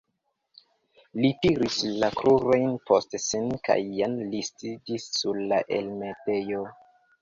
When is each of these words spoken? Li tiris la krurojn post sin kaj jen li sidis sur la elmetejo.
Li 1.21 1.29
tiris 1.43 1.77
la 2.05 2.09
krurojn 2.23 2.75
post 2.89 3.15
sin 3.29 3.55
kaj 3.71 3.79
jen 4.01 4.19
li 4.35 4.43
sidis 4.51 5.11
sur 5.23 5.47
la 5.55 5.65
elmetejo. 5.83 6.69